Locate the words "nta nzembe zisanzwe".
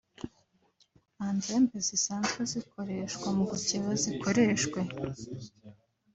1.15-2.39